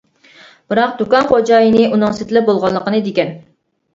بىراق 0.71 0.93
دۇكان 1.01 1.27
خوجايىنى 1.31 1.83
ئۇنىڭ 1.89 2.15
سېتىلىپ 2.19 2.47
بولغانلىقىنى 2.47 3.05
دېگەن. 3.09 3.33